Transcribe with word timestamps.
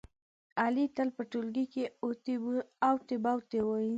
علي 0.61 0.85
تل 0.95 1.07
په 1.17 1.23
ټولگي 1.31 1.65
کې 1.73 1.83
اوتې 2.93 3.15
بوتې 3.23 3.59
وایي. 3.67 3.89